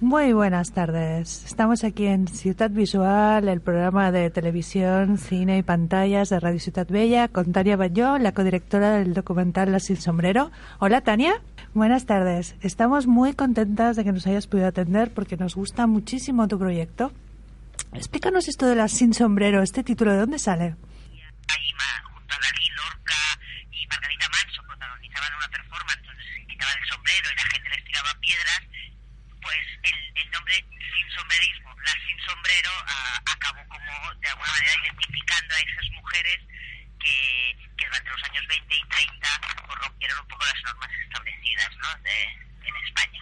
[0.00, 1.44] Muy buenas tardes.
[1.46, 6.86] Estamos aquí en Ciudad Visual, el programa de televisión, cine y pantallas de Radio Ciudad
[6.86, 10.50] Bella, con Tania Bayó, la codirectora del documental La Sin Sombrero.
[10.78, 11.40] Hola, Tania.
[11.72, 12.54] Buenas tardes.
[12.60, 17.12] Estamos muy contentas de que nos hayas podido atender porque nos gusta muchísimo tu proyecto.
[17.94, 19.62] Explícanos esto de La Sin Sombrero.
[19.62, 20.64] ¿Este título de dónde sale?
[21.48, 21.70] Ahí,
[22.12, 23.20] junto a Dalí, Lorca
[23.70, 27.84] y Margarita Manso protagonizaban una performance donde se quitaban el sombrero y la gente les
[27.84, 28.60] tiraba piedras,
[29.42, 34.82] pues el, el nombre sin sombrerismo, la sin sombrero, ah, acabó como de alguna manera
[34.84, 36.38] identificando a esas mujeres
[36.98, 39.28] que, que durante los años 20 y 30
[39.66, 42.02] pues, rompieron un poco las normas establecidas ¿no?
[42.02, 43.20] de, en España.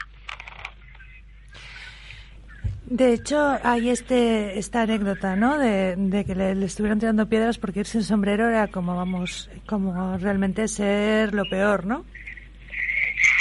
[2.85, 5.59] De hecho, hay este esta anécdota, ¿no?
[5.59, 9.49] De, de que le, le estuvieron tirando piedras porque ir sin sombrero era como, vamos,
[9.67, 12.05] como realmente ser lo peor, ¿no?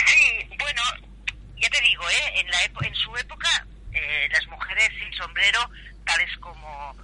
[0.07, 0.81] Sí, bueno,
[1.57, 2.39] ya te digo, ¿eh?
[2.39, 3.49] en, la en su época
[3.93, 5.59] eh, las mujeres sin sombrero,
[6.05, 6.95] tales como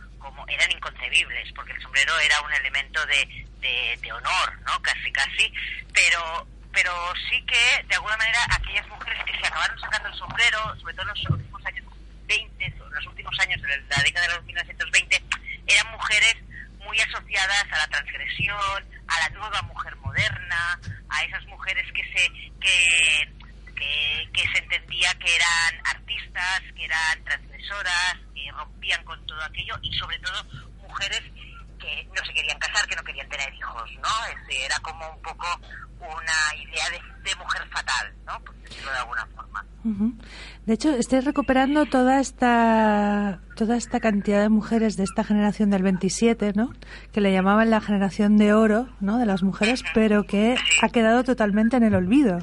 [0.48, 4.82] eran inconcebibles, porque el sombrero era un elemento de, de, de honor, ¿no?
[4.82, 5.52] Casi, casi,
[5.94, 6.94] pero pero
[7.28, 11.04] sí que, de alguna manera, aquellas mujeres que se acabaron sacando el sombrero, sobre todo
[11.04, 11.86] en los últimos años
[12.28, 15.24] 20, o los últimos años de la década de los 1920,
[15.66, 16.36] eran mujeres
[16.78, 22.30] muy asociadas a la transgresión, a la nueva mujer moderna, a esas mujeres que se
[22.62, 23.30] que,
[23.76, 27.24] que, que se entendía que eran artistas, que eran
[27.58, 30.44] transgresoras, que rompían con todo aquello y sobre todo
[30.82, 31.22] mujeres
[31.80, 34.50] que no se querían casar, que no querían tener hijos, ¿no?
[34.50, 35.48] Ese era como un poco
[36.00, 38.40] una idea de, de mujer fatal, ¿no?
[38.44, 39.66] Por decirlo de alguna forma.
[40.66, 45.82] De hecho, estoy recuperando toda esta toda esta cantidad de mujeres de esta generación del
[45.82, 46.74] 27, ¿no?
[47.14, 49.18] Que le llamaban la generación de oro, ¿no?
[49.18, 52.40] De las mujeres, pero que ha quedado totalmente en el olvido.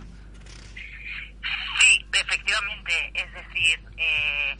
[1.81, 3.13] Sí, efectivamente.
[3.15, 4.57] Es decir, eh,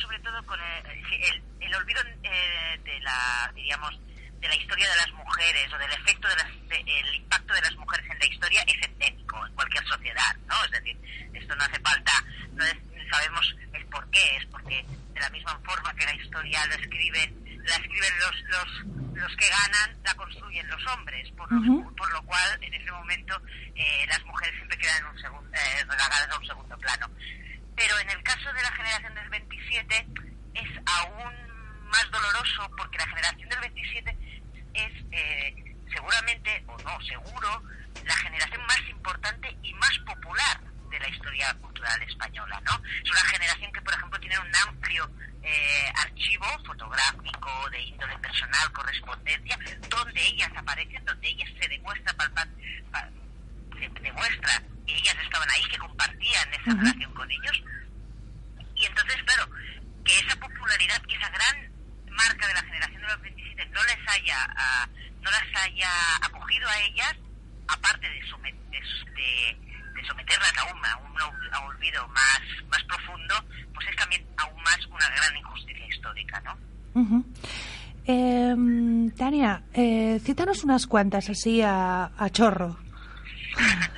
[0.00, 3.98] sobre todo con el, el, el olvido eh, de la, diríamos,
[4.40, 7.60] de la historia de las mujeres o del efecto de las, de- el impacto de
[7.62, 10.64] las mujeres en la historia es endémico en cualquier sociedad, ¿no?
[10.64, 10.96] Es decir,
[11.34, 12.12] esto no hace falta,
[12.52, 12.76] no es-
[13.10, 14.84] sabemos el por qué, es porque
[15.14, 19.48] de la misma forma que la historia la escriben, la escriben los, los, los que
[19.48, 23.40] ganan, la construyen los hombres, por, los- por lo cual en ese momento
[23.74, 27.08] eh, las mujeres siempre quedan en un segun- eh, relegadas a un segundo plano.
[27.76, 30.06] Pero en el caso de la generación del 27
[30.54, 31.34] es aún
[31.90, 34.16] más doloroso porque la generación del 27
[34.74, 37.62] es eh, seguramente, o no, seguro,
[38.04, 40.60] la generación más importante y más popular
[40.90, 42.80] de la historia cultural española, ¿no?
[43.04, 45.10] Es una generación que, por ejemplo, tiene un amplio
[45.42, 49.58] eh, archivo fotográfico de índole personal, correspondencia,
[49.88, 52.48] donde ellas aparecen, donde ellas se demuestran, palpa-
[52.90, 53.08] pa-
[53.78, 57.62] se demuestra que ellas estaban ahí, que compartían esa relación con ellos.
[58.74, 59.48] Y entonces, claro,
[60.04, 61.70] que esa popularidad, que esa gran
[62.10, 64.54] marca de la generación de los 27 no les haya,
[65.22, 65.90] no las haya
[66.22, 67.14] acogido a ellas,
[67.68, 68.80] aparte de, somet- de,
[69.16, 69.58] de-
[69.94, 71.16] de someterlas a un, a un
[71.52, 73.34] a un olvido más, más profundo,
[73.74, 77.24] pues es también aún más una gran injusticia histórica, ¿no?
[78.06, 82.78] Em, Tania, eh, cítanos unas cuantas así a, a chorro.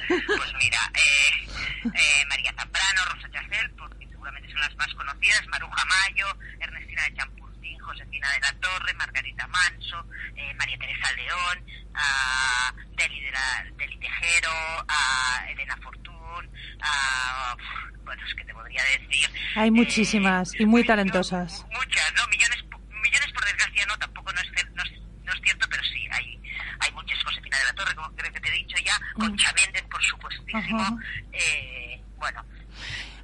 [1.91, 6.27] Pues eh, eh, María Zambrano, Rosa Chacel, porque seguramente son las más conocidas, Maruja Mayo,
[6.61, 10.07] Ernestina de Champurtín, Josefina de la Torre, Margarita Manso,
[10.37, 14.51] eh, María Teresa León, a Deli, de la, Deli Tejero,
[14.89, 16.51] a Elena Fortún,
[16.83, 17.57] a,
[18.05, 19.31] bueno, es que te podría decir...
[19.57, 21.65] Hay muchísimas y muy talentosas.
[21.71, 22.27] Muchas, ¿no?
[22.29, 22.65] Millones,
[23.03, 24.91] millones por desgracia no, tampoco no es, no es,
[25.25, 26.41] no es cierto, pero sí, hay,
[26.81, 27.19] hay muchas.
[27.25, 30.99] Josefina de la Torre, como creo que te he dicho ya, Concha Méndez, por supuestísimo.
[31.33, 31.68] Eh,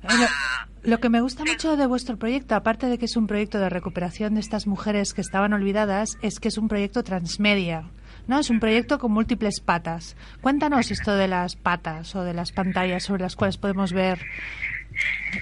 [0.05, 3.27] Lo, ah, lo que me gusta mucho de vuestro proyecto, aparte de que es un
[3.27, 7.91] proyecto de recuperación de estas mujeres que estaban olvidadas, es que es un proyecto transmedia.
[8.27, 8.39] ¿no?
[8.39, 10.17] Es un proyecto con múltiples patas.
[10.41, 14.25] Cuéntanos esto de las patas o de las pantallas sobre las cuales podemos ver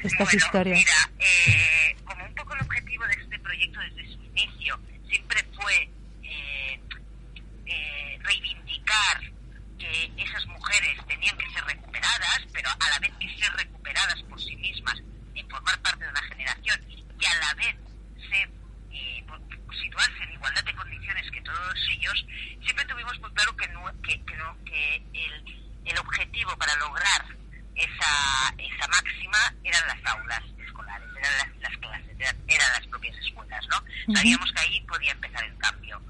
[0.02, 0.78] estas bueno, historias.
[0.78, 5.90] Mira, eh, como un poco el objetivo de este proyecto desde su inicio siempre fue
[6.22, 6.80] eh,
[7.66, 9.20] eh, reivindicar
[9.78, 13.71] que esas mujeres tenían que ser recuperadas, pero a la vez que ser recuperadas
[14.28, 14.98] por sí mismas
[15.34, 17.76] en formar parte de una generación y a la vez
[18.28, 18.50] ser
[18.90, 19.24] eh,
[19.80, 22.26] situarse en igualdad de condiciones que todos ellos,
[22.62, 25.44] siempre tuvimos muy claro que, no- que, que no- que el,
[25.86, 27.24] el objetivo para lograr
[27.74, 33.16] esa, esa máxima eran las aulas escolares, eran las, las clases, eran, eran las propias
[33.18, 34.14] escuelas, ¿no?
[34.14, 36.02] Sabíamos que ahí podía empezar el cambio.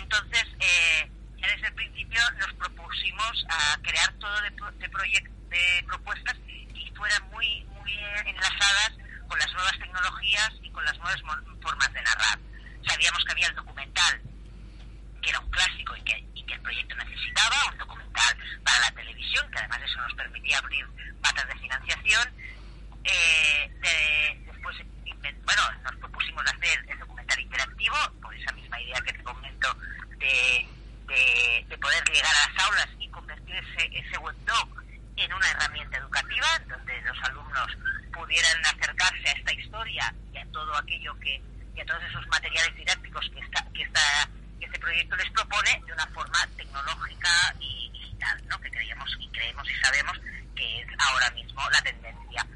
[0.00, 4.88] Entonces, eh, desde el principio nos propusimos a crear todo de, pro- de,
[5.50, 6.36] de propuestas
[6.74, 8.92] y fueran muy, muy eh, enlazadas
[9.78, 12.38] tecnologías y con las nuevas formas de narrar.
[12.86, 14.20] Sabíamos que había el documental,
[15.22, 18.90] que era un clásico y que, y que el proyecto necesitaba, un documental para la
[18.92, 20.86] televisión, que además eso nos permitía abrir
[21.22, 22.28] patas de financiación.
[23.04, 23.70] Eh,
[24.46, 24.76] después,
[25.44, 29.76] bueno, nos propusimos hacer el documental interactivo, por esa misma idea que te comento
[30.18, 30.66] de,
[31.06, 33.62] de, poder llegar a las aulas y convertir
[33.92, 34.82] ese webdoc
[35.16, 37.68] en una herramienta educativa, donde los alumnos
[38.12, 40.38] pudieran acercarse a esta historia y
[41.20, 41.40] que,
[41.74, 45.82] y a todos esos materiales didácticos que, está, que, está, que este proyecto les propone
[45.86, 48.58] de una forma tecnológica y digital, ¿no?
[48.60, 50.18] que creíamos y creemos y sabemos
[50.54, 52.46] que es ahora mismo la tendencia.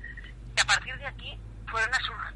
[0.56, 1.38] Y a partir de aquí
[1.70, 1.90] fueron,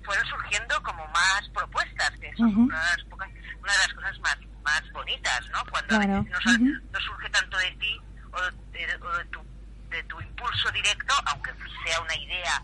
[0.04, 3.28] fueron surgiendo como más propuestas, que son una, de las pocas,
[3.60, 5.64] una de las cosas más, más bonitas, ¿no?
[5.70, 8.00] Cuando no, surge tanto de ti
[8.32, 8.40] o
[8.72, 9.44] de, o de, tu,
[9.90, 11.50] de tu impulso directo, aunque
[11.84, 12.62] sea una idea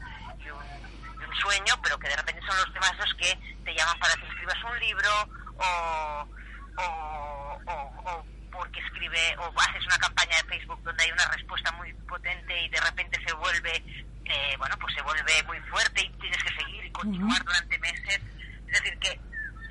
[1.34, 4.64] sueño, pero que de repente son los temas los que te llaman para que escribas
[4.64, 5.10] un libro
[5.56, 6.28] o,
[6.76, 11.92] o, o, porque escribe o haces una campaña de Facebook donde hay una respuesta muy
[12.08, 13.84] potente y de repente se vuelve
[14.24, 18.20] eh, bueno pues se vuelve muy fuerte y tienes que seguir y continuar durante meses.
[18.66, 19.20] Es decir que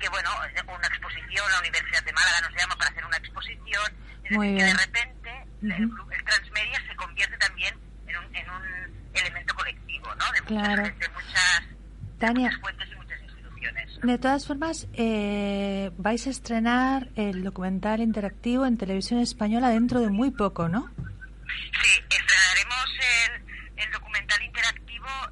[0.00, 0.30] que bueno
[0.66, 3.92] una exposición la universidad de Málaga nos llama para hacer una exposición.
[4.24, 7.74] Es decir que de repente el, transmedia se convierte también
[8.06, 11.62] en un, en un elemento colectivo no de muchas, de muchas,
[12.20, 18.66] Tania, fuentes y muchas instituciones de todas formas eh, vais a estrenar el documental interactivo
[18.66, 20.88] en televisión española dentro de muy poco ¿no?
[21.82, 22.86] Sí, estrenaremos
[23.26, 24.80] el, el documental interactivo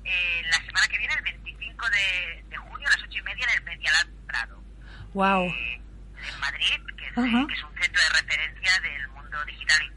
[0.04, 3.44] eh, la semana que viene, el 25 de, de, junio, a las ocho y media,
[3.44, 4.62] en el Media Lab Prado.
[5.14, 5.44] Wow.
[5.44, 9.87] Eh, en Madrid, que es, que es, un centro de referencia del mundo digital.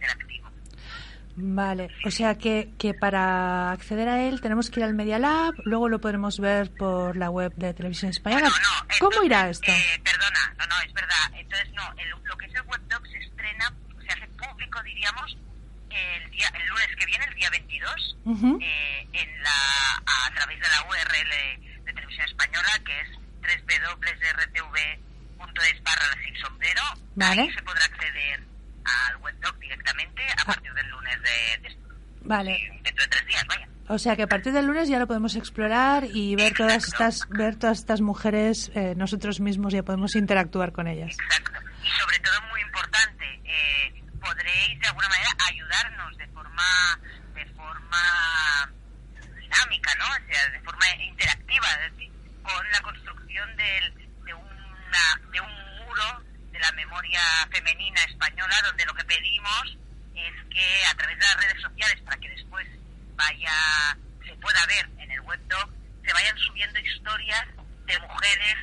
[1.36, 5.54] Vale, o sea que, que para acceder a él tenemos que ir al Media Lab,
[5.64, 8.50] luego lo podremos ver por la web de Televisión Española.
[8.50, 9.72] No, no, entonces, ¿Cómo irá esto?
[9.72, 11.32] Eh, perdona, no, no, es verdad.
[11.36, 13.74] Entonces, no, el, lo que es el webdoc se estrena,
[14.06, 15.38] se hace público, diríamos,
[15.90, 18.60] el, día, el lunes que viene, el día 22, uh -huh.
[18.62, 19.52] eh, en la,
[20.06, 23.10] a través de la URL de Televisión Española, que es
[24.62, 26.82] www.rtv.es barra sin sombrero.
[27.16, 27.42] Vale.
[27.42, 28.44] Ahí se podrá acceder
[28.84, 31.78] al webdoc directamente a partir del lunes de, de
[32.32, 32.80] Vale.
[32.84, 33.68] dentro de tres días, vaya.
[33.90, 36.64] O sea que a partir del lunes ya lo podemos explorar y ver Exacto.
[36.64, 41.12] todas estas ver todas estas mujeres eh, nosotros mismos ya podemos interactuar con ellas.
[41.12, 41.60] Exacto.
[41.84, 47.00] Y sobre todo muy importante, eh, podréis de alguna manera ayudarnos de forma
[47.36, 48.72] de forma
[49.42, 50.06] dinámica, ¿no?
[50.06, 52.12] O sea, de forma interactiva, es decir,
[52.44, 53.94] con la construcción del,
[54.24, 55.04] de una
[55.34, 55.52] de un
[55.84, 56.24] muro
[56.54, 57.20] de la memoria
[57.52, 59.78] femenina española donde lo que pedimos
[60.52, 62.68] que a través de las redes sociales para que después
[63.16, 65.70] vaya se pueda ver en el webdoc
[66.06, 67.46] se vayan subiendo historias
[67.86, 68.56] de mujeres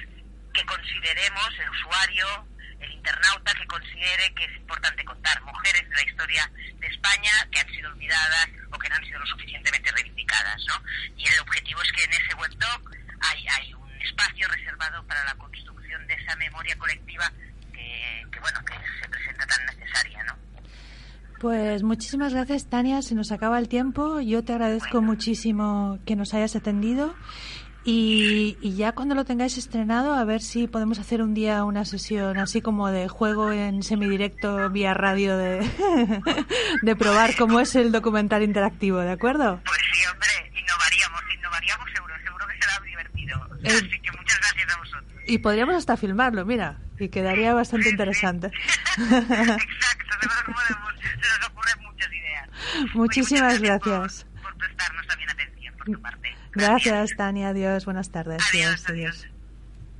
[0.52, 2.48] que consideremos el usuario
[2.80, 7.60] el internauta que considere que es importante contar mujeres de la historia de España que
[7.60, 10.82] han sido olvidadas o que no han sido lo suficientemente reivindicadas ¿no?
[11.16, 15.34] y el objetivo es que en ese webdoc hay, hay un espacio reservado para la
[15.34, 17.32] construcción de esa memoria colectiva
[17.72, 20.47] que, que bueno que se presenta tan necesaria ¿no?
[21.40, 23.00] Pues muchísimas gracias, Tania.
[23.02, 24.20] Se nos acaba el tiempo.
[24.20, 27.14] Yo te agradezco muchísimo que nos hayas atendido.
[27.84, 31.86] Y, y, ya cuando lo tengáis estrenado, a ver si podemos hacer un día una
[31.86, 35.60] sesión así como de juego en semidirecto vía radio de,
[36.82, 39.60] de probar cómo es el documental interactivo, ¿de acuerdo?
[39.64, 43.38] Pues sí, hombre, innovaríamos, innovaríamos seguro, seguro que será divertido.
[43.62, 45.22] Eh, Así que muchas gracias a vosotros.
[45.26, 48.50] Y podríamos hasta filmarlo, mira, y quedaría bastante sí, interesante.
[48.50, 49.02] Sí.
[49.02, 52.10] Exacto, seguro podemos, se nos ocurren muchas
[52.94, 54.24] Muchísimas gracias.
[54.24, 56.28] Por, por prestarnos también atención por tu parte.
[56.54, 57.48] Gracias, Tania.
[57.48, 57.84] Adiós.
[57.84, 58.42] Buenas tardes.
[58.50, 59.16] Adiós, adiós.
[59.24, 59.37] adiós.